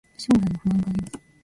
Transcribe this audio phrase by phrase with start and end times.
[0.17, 1.21] 将来の不安があります